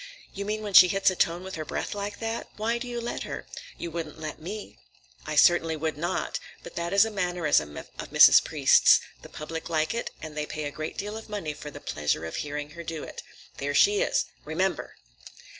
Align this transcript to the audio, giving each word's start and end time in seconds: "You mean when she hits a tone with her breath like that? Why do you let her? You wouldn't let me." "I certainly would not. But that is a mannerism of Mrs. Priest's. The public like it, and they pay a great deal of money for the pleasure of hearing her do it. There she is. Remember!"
"You 0.33 0.45
mean 0.45 0.63
when 0.63 0.73
she 0.73 0.87
hits 0.87 1.11
a 1.11 1.15
tone 1.15 1.43
with 1.43 1.53
her 1.53 1.63
breath 1.63 1.93
like 1.93 2.17
that? 2.17 2.49
Why 2.57 2.79
do 2.79 2.87
you 2.87 2.99
let 2.99 3.21
her? 3.21 3.45
You 3.77 3.91
wouldn't 3.91 4.17
let 4.19 4.41
me." 4.41 4.79
"I 5.27 5.35
certainly 5.35 5.75
would 5.75 5.95
not. 5.95 6.39
But 6.63 6.75
that 6.75 6.91
is 6.91 7.05
a 7.05 7.11
mannerism 7.11 7.77
of 7.77 8.09
Mrs. 8.09 8.43
Priest's. 8.43 8.99
The 9.21 9.29
public 9.29 9.69
like 9.69 9.93
it, 9.93 10.09
and 10.19 10.35
they 10.35 10.47
pay 10.47 10.63
a 10.63 10.71
great 10.71 10.97
deal 10.97 11.17
of 11.17 11.29
money 11.29 11.53
for 11.53 11.69
the 11.69 11.79
pleasure 11.79 12.25
of 12.25 12.37
hearing 12.37 12.71
her 12.71 12.83
do 12.83 13.03
it. 13.03 13.21
There 13.57 13.75
she 13.75 14.01
is. 14.01 14.25
Remember!" 14.43 14.95